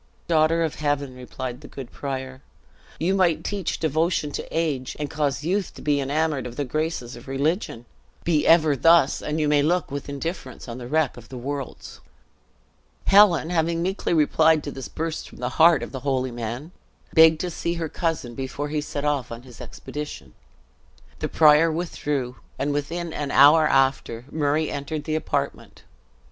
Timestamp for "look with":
9.61-10.09